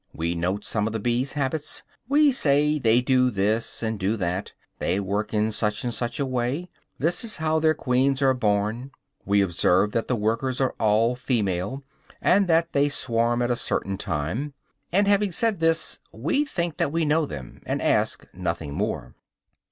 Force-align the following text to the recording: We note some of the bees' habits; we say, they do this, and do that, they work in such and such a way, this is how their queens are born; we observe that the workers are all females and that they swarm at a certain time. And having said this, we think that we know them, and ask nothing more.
We 0.13 0.33
note 0.33 0.65
some 0.65 0.87
of 0.87 0.93
the 0.93 0.99
bees' 0.99 1.33
habits; 1.33 1.83
we 2.09 2.31
say, 2.31 2.79
they 2.79 3.01
do 3.01 3.29
this, 3.29 3.83
and 3.83 3.99
do 3.99 4.17
that, 4.17 4.51
they 4.79 4.99
work 4.99 5.31
in 5.31 5.51
such 5.51 5.83
and 5.83 5.93
such 5.93 6.19
a 6.19 6.25
way, 6.25 6.71
this 6.97 7.23
is 7.23 7.35
how 7.35 7.59
their 7.59 7.75
queens 7.75 8.19
are 8.23 8.33
born; 8.33 8.89
we 9.25 9.41
observe 9.41 9.91
that 9.91 10.07
the 10.07 10.15
workers 10.15 10.59
are 10.59 10.73
all 10.79 11.15
females 11.15 11.81
and 12.19 12.47
that 12.47 12.73
they 12.73 12.89
swarm 12.89 13.43
at 13.43 13.51
a 13.51 13.55
certain 13.55 13.95
time. 13.95 14.55
And 14.91 15.07
having 15.07 15.31
said 15.31 15.59
this, 15.59 15.99
we 16.11 16.45
think 16.45 16.77
that 16.77 16.91
we 16.91 17.05
know 17.05 17.27
them, 17.27 17.61
and 17.67 17.79
ask 17.79 18.25
nothing 18.33 18.73
more. 18.73 19.13